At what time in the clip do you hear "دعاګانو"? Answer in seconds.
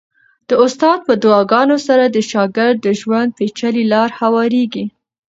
1.23-1.77